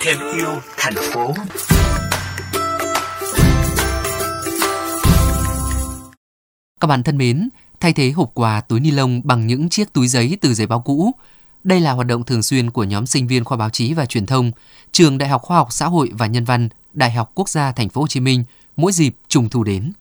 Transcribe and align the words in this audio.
thêm 0.00 0.18
yêu 0.34 0.60
thành 0.76 0.94
phố 1.12 1.34
Các 6.80 6.86
bạn 6.88 7.02
thân 7.02 7.18
mến, 7.18 7.48
thay 7.80 7.92
thế 7.92 8.10
hộp 8.10 8.30
quà 8.34 8.60
túi 8.60 8.80
ni 8.80 8.90
lông 8.90 9.20
bằng 9.24 9.46
những 9.46 9.68
chiếc 9.68 9.92
túi 9.92 10.08
giấy 10.08 10.38
từ 10.40 10.54
giấy 10.54 10.66
báo 10.66 10.80
cũ. 10.80 11.12
Đây 11.64 11.80
là 11.80 11.92
hoạt 11.92 12.06
động 12.06 12.24
thường 12.24 12.42
xuyên 12.42 12.70
của 12.70 12.84
nhóm 12.84 13.06
sinh 13.06 13.26
viên 13.26 13.44
khoa 13.44 13.56
báo 13.56 13.70
chí 13.70 13.94
và 13.94 14.06
truyền 14.06 14.26
thông, 14.26 14.52
trường 14.92 15.18
Đại 15.18 15.28
học 15.28 15.42
Khoa 15.42 15.56
học 15.56 15.68
Xã 15.70 15.86
hội 15.86 16.10
và 16.12 16.26
Nhân 16.26 16.44
văn, 16.44 16.68
Đại 16.92 17.10
học 17.10 17.30
Quốc 17.34 17.48
gia 17.48 17.72
Thành 17.72 17.88
phố 17.88 18.00
Hồ 18.00 18.06
Chí 18.06 18.20
Minh 18.20 18.44
mỗi 18.76 18.92
dịp 18.92 19.16
trùng 19.28 19.48
thu 19.48 19.64
đến. 19.64 19.92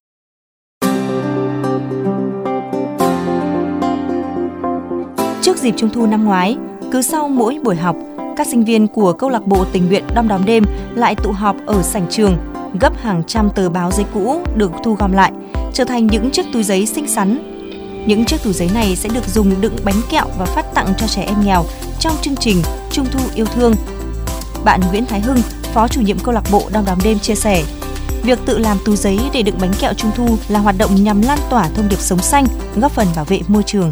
Trước 5.46 5.58
dịp 5.58 5.74
Trung 5.78 5.90
thu 5.94 6.06
năm 6.06 6.26
ngoái, 6.26 6.58
cứ 6.92 7.02
sau 7.02 7.30
mỗi 7.30 7.60
buổi 7.64 7.76
học, 7.76 7.96
các 8.38 8.48
sinh 8.48 8.66
viên 8.66 8.88
của 8.88 9.14
câu 9.14 9.30
lạc 9.30 9.48
bộ 9.48 9.66
tình 9.72 9.88
nguyện 9.88 10.04
Đom 10.16 10.28
Đóm 10.28 10.46
Đêm 10.46 10.64
lại 10.96 11.16
tụ 11.16 11.32
họp 11.32 11.56
ở 11.66 11.82
sảnh 11.82 12.08
trường, 12.10 12.38
gấp 12.80 13.02
hàng 13.02 13.24
trăm 13.28 13.50
tờ 13.56 13.70
báo 13.70 13.92
giấy 13.92 14.06
cũ 14.14 14.42
được 14.56 14.72
thu 14.84 14.94
gom 14.94 15.12
lại, 15.12 15.32
trở 15.74 15.84
thành 15.84 16.08
những 16.08 16.32
chiếc 16.32 16.46
túi 16.54 16.64
giấy 16.64 16.86
xinh 16.86 17.08
xắn. 17.08 17.38
Những 18.08 18.26
chiếc 18.26 18.44
túi 18.44 18.54
giấy 18.54 18.70
này 18.74 18.96
sẽ 18.96 19.10
được 19.10 19.28
dùng 19.28 19.62
đựng 19.62 19.76
bánh 19.84 20.02
kẹo 20.10 20.26
và 20.38 20.46
phát 20.46 20.74
tặng 20.74 20.88
cho 20.98 21.08
trẻ 21.08 21.22
em 21.22 21.46
nghèo 21.46 21.66
trong 22.00 22.14
chương 22.22 22.36
trình 22.36 22.62
Trung 22.92 23.06
thu 23.12 23.20
yêu 23.36 23.46
thương. 23.46 23.74
Bạn 24.64 24.82
Nguyễn 24.90 25.06
Thái 25.06 25.22
Hưng, 25.22 25.40
Phó 25.74 25.88
chủ 25.88 26.02
nhiệm 26.02 26.20
câu 26.20 26.34
lạc 26.34 26.44
bộ 26.52 26.62
Đom 26.74 26.86
Đóm 26.86 26.98
Đêm 27.04 27.20
chia 27.20 27.36
sẻ, 27.36 27.64
việc 28.24 28.40
tự 28.46 28.58
làm 28.58 28.78
túi 28.86 28.96
giấy 28.96 29.20
để 29.34 29.42
đựng 29.42 29.58
bánh 29.62 29.74
kẹo 29.80 29.94
Trung 29.94 30.12
thu 30.16 30.38
là 30.50 30.60
hoạt 30.60 30.76
động 30.78 31.04
nhằm 31.04 31.22
lan 31.22 31.40
tỏa 31.50 31.70
thông 31.76 31.90
điệp 31.90 32.00
sống 32.00 32.20
xanh, 32.20 32.46
góp 32.76 32.92
phần 32.92 33.08
bảo 33.16 33.26
vệ 33.26 33.40
môi 33.48 33.64
trường 33.64 33.92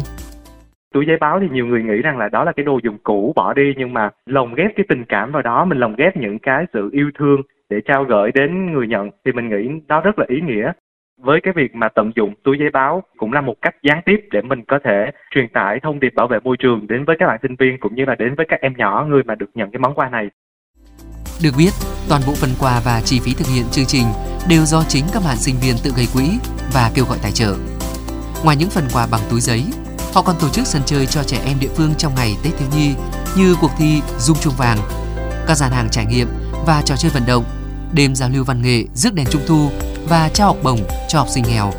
túi 0.94 1.06
giấy 1.06 1.16
báo 1.20 1.40
thì 1.40 1.46
nhiều 1.52 1.66
người 1.66 1.82
nghĩ 1.82 2.02
rằng 2.02 2.18
là 2.18 2.28
đó 2.28 2.44
là 2.44 2.52
cái 2.52 2.64
đồ 2.64 2.78
dùng 2.82 2.98
cũ 3.02 3.32
bỏ 3.36 3.52
đi 3.52 3.74
nhưng 3.76 3.92
mà 3.92 4.10
lồng 4.26 4.54
ghép 4.54 4.70
cái 4.76 4.86
tình 4.88 5.04
cảm 5.04 5.32
vào 5.32 5.42
đó 5.42 5.64
mình 5.64 5.78
lồng 5.78 5.94
ghép 5.96 6.16
những 6.16 6.38
cái 6.38 6.64
sự 6.72 6.88
yêu 6.92 7.10
thương 7.18 7.40
để 7.70 7.80
trao 7.84 8.04
gửi 8.04 8.30
đến 8.34 8.72
người 8.72 8.86
nhận 8.86 9.10
thì 9.24 9.32
mình 9.32 9.48
nghĩ 9.48 9.80
đó 9.88 10.00
rất 10.00 10.18
là 10.18 10.24
ý 10.28 10.40
nghĩa 10.40 10.72
với 11.20 11.40
cái 11.42 11.52
việc 11.56 11.74
mà 11.74 11.88
tận 11.88 12.12
dụng 12.16 12.34
túi 12.44 12.58
giấy 12.58 12.70
báo 12.70 13.02
cũng 13.16 13.32
là 13.32 13.40
một 13.40 13.54
cách 13.62 13.74
gián 13.82 14.02
tiếp 14.06 14.20
để 14.32 14.42
mình 14.42 14.64
có 14.68 14.78
thể 14.84 15.10
truyền 15.30 15.48
tải 15.48 15.80
thông 15.80 16.00
điệp 16.00 16.14
bảo 16.14 16.26
vệ 16.26 16.38
môi 16.44 16.56
trường 16.56 16.86
đến 16.86 17.04
với 17.04 17.16
các 17.18 17.26
bạn 17.26 17.38
sinh 17.42 17.56
viên 17.58 17.80
cũng 17.80 17.94
như 17.94 18.04
là 18.04 18.14
đến 18.14 18.34
với 18.34 18.46
các 18.48 18.60
em 18.60 18.72
nhỏ 18.76 19.06
người 19.08 19.22
mà 19.22 19.34
được 19.34 19.50
nhận 19.54 19.70
cái 19.70 19.78
món 19.78 19.94
quà 19.94 20.08
này. 20.08 20.30
Được 21.44 21.54
biết, 21.58 21.70
toàn 22.08 22.22
bộ 22.26 22.32
phần 22.40 22.50
quà 22.60 22.80
và 22.86 23.00
chi 23.04 23.20
phí 23.24 23.32
thực 23.38 23.48
hiện 23.54 23.64
chương 23.72 23.88
trình 23.88 24.06
đều 24.48 24.62
do 24.64 24.82
chính 24.88 25.04
các 25.14 25.22
bạn 25.26 25.36
sinh 25.36 25.54
viên 25.62 25.74
tự 25.84 25.90
gây 25.96 26.06
quỹ 26.14 26.26
và 26.74 26.90
kêu 26.94 27.04
gọi 27.08 27.18
tài 27.22 27.32
trợ. 27.32 27.52
Ngoài 28.44 28.56
những 28.60 28.70
phần 28.74 28.84
quà 28.94 29.06
bằng 29.12 29.24
túi 29.30 29.40
giấy, 29.40 29.62
Họ 30.14 30.22
còn 30.22 30.36
tổ 30.40 30.48
chức 30.48 30.66
sân 30.66 30.82
chơi 30.86 31.06
cho 31.06 31.22
trẻ 31.22 31.40
em 31.44 31.60
địa 31.60 31.68
phương 31.76 31.94
trong 31.98 32.14
ngày 32.14 32.36
Tết 32.42 32.52
thiếu 32.58 32.68
nhi 32.76 32.90
như 33.36 33.56
cuộc 33.60 33.70
thi 33.78 34.00
dung 34.18 34.38
chuông 34.38 34.54
vàng, 34.56 34.78
các 35.46 35.54
gian 35.54 35.72
hàng 35.72 35.88
trải 35.90 36.06
nghiệm 36.06 36.28
và 36.66 36.82
trò 36.84 36.96
chơi 36.96 37.10
vận 37.10 37.26
động, 37.26 37.44
đêm 37.92 38.14
giao 38.14 38.28
lưu 38.28 38.44
văn 38.44 38.62
nghệ 38.62 38.84
rước 38.94 39.14
đèn 39.14 39.26
trung 39.30 39.42
thu 39.46 39.70
và 40.08 40.28
trao 40.28 40.46
học 40.46 40.56
bổng 40.62 40.80
cho 41.08 41.18
học 41.18 41.28
sinh 41.30 41.44
nghèo. 41.48 41.72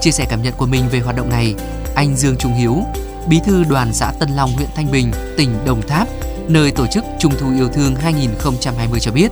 Chia 0.00 0.10
sẻ 0.10 0.26
cảm 0.30 0.42
nhận 0.42 0.54
của 0.56 0.66
mình 0.66 0.88
về 0.88 1.00
hoạt 1.00 1.16
động 1.16 1.28
này, 1.28 1.54
anh 1.94 2.16
Dương 2.16 2.36
Trung 2.36 2.54
Hiếu, 2.54 2.82
bí 3.28 3.40
thư 3.44 3.64
đoàn 3.64 3.92
xã 3.92 4.12
Tân 4.20 4.30
Long, 4.36 4.52
huyện 4.52 4.68
Thanh 4.74 4.90
Bình, 4.90 5.12
tỉnh 5.36 5.64
Đồng 5.66 5.82
Tháp, 5.88 6.08
nơi 6.48 6.70
tổ 6.70 6.86
chức 6.86 7.04
Trung 7.18 7.32
thu 7.38 7.50
yêu 7.56 7.68
thương 7.68 7.94
2020 7.94 9.00
cho 9.00 9.12
biết, 9.12 9.30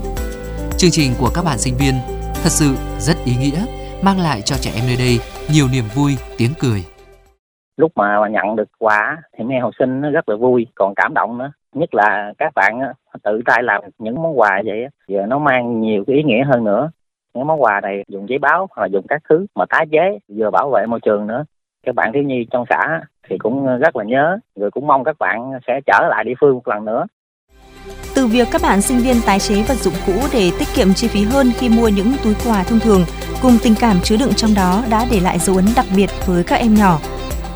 chương 0.78 0.90
trình 0.90 1.14
của 1.18 1.30
các 1.30 1.44
bạn 1.44 1.58
sinh 1.58 1.76
viên 1.76 1.94
thật 2.42 2.52
sự 2.52 2.76
rất 3.00 3.16
ý 3.24 3.36
nghĩa, 3.36 3.64
mang 4.02 4.20
lại 4.20 4.42
cho 4.42 4.56
trẻ 4.60 4.72
em 4.74 4.86
nơi 4.86 4.96
đây 4.96 5.20
nhiều 5.52 5.68
niềm 5.68 5.84
vui, 5.94 6.16
tiếng 6.38 6.54
cười 6.60 6.84
lúc 7.76 7.92
mà 7.94 8.28
nhận 8.28 8.56
được 8.56 8.68
quà 8.78 9.16
thì 9.36 9.44
mấy 9.44 9.58
học 9.58 9.72
sinh 9.78 10.00
nó 10.00 10.10
rất 10.10 10.28
là 10.28 10.36
vui 10.36 10.66
còn 10.74 10.94
cảm 10.94 11.14
động 11.14 11.38
nữa. 11.38 11.52
Nhất 11.72 11.94
là 11.94 12.32
các 12.38 12.54
bạn 12.54 12.80
tự 13.22 13.40
tay 13.46 13.62
làm 13.62 13.82
những 13.98 14.22
món 14.22 14.38
quà 14.38 14.62
vậy 14.66 14.86
giờ 15.08 15.26
nó 15.28 15.38
mang 15.38 15.80
nhiều 15.80 16.04
cái 16.06 16.16
ý 16.16 16.22
nghĩa 16.22 16.44
hơn 16.44 16.64
nữa. 16.64 16.90
Những 17.34 17.46
món 17.46 17.62
quà 17.62 17.80
này 17.80 18.04
dùng 18.08 18.28
giấy 18.28 18.38
báo 18.38 18.68
hoặc 18.70 18.82
là 18.82 18.86
dùng 18.86 19.06
các 19.08 19.22
thứ 19.28 19.46
mà 19.54 19.64
tái 19.68 19.86
chế 19.92 20.18
vừa 20.28 20.50
bảo 20.50 20.70
vệ 20.70 20.86
môi 20.86 21.00
trường 21.00 21.26
nữa. 21.26 21.44
Các 21.86 21.94
bạn 21.94 22.12
thiếu 22.12 22.22
nhi 22.22 22.46
trong 22.50 22.64
xã 22.70 23.00
thì 23.28 23.38
cũng 23.38 23.78
rất 23.78 23.96
là 23.96 24.04
nhớ 24.04 24.38
rồi 24.56 24.70
cũng 24.70 24.86
mong 24.86 25.04
các 25.04 25.16
bạn 25.18 25.52
sẽ 25.66 25.80
trở 25.86 26.08
lại 26.10 26.24
địa 26.24 26.34
phương 26.40 26.54
một 26.54 26.68
lần 26.68 26.84
nữa. 26.84 27.06
Từ 28.16 28.26
việc 28.26 28.48
các 28.52 28.60
bạn 28.62 28.80
sinh 28.80 28.98
viên 28.98 29.16
tái 29.26 29.38
chế 29.38 29.54
vật 29.54 29.74
dụng 29.74 29.94
cũ 30.06 30.12
để 30.32 30.50
tiết 30.58 30.68
kiệm 30.76 30.88
chi 30.94 31.08
phí 31.08 31.24
hơn 31.24 31.46
khi 31.58 31.68
mua 31.68 31.88
những 31.88 32.12
túi 32.24 32.34
quà 32.46 32.62
thông 32.68 32.78
thường, 32.80 33.02
cùng 33.42 33.52
tình 33.62 33.74
cảm 33.80 33.96
chứa 34.02 34.16
đựng 34.20 34.32
trong 34.36 34.50
đó 34.56 34.82
đã 34.90 35.04
để 35.10 35.20
lại 35.20 35.38
dấu 35.38 35.56
ấn 35.56 35.64
đặc 35.76 35.86
biệt 35.96 36.10
với 36.26 36.44
các 36.46 36.56
em 36.56 36.74
nhỏ. 36.74 36.98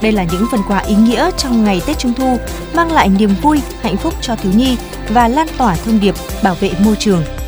Đây 0.02 0.12
là 0.12 0.24
những 0.32 0.46
phần 0.50 0.60
quà 0.68 0.78
ý 0.78 0.94
nghĩa 0.94 1.30
trong 1.36 1.64
ngày 1.64 1.82
Tết 1.86 1.98
Trung 1.98 2.14
thu, 2.14 2.38
mang 2.74 2.92
lại 2.92 3.08
niềm 3.08 3.30
vui, 3.42 3.60
hạnh 3.82 3.96
phúc 3.96 4.14
cho 4.20 4.36
thiếu 4.36 4.52
nhi 4.56 4.76
và 5.08 5.28
lan 5.28 5.46
tỏa 5.58 5.76
thông 5.76 6.00
điệp 6.00 6.14
bảo 6.42 6.54
vệ 6.54 6.72
môi 6.84 6.96
trường. 6.96 7.22